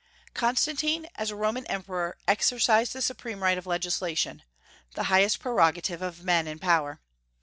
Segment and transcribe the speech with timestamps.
[0.33, 4.41] Constantine, as a Roman emperor, exercised the supreme right of legislation,
[4.95, 6.99] the highest prerogative of men in power.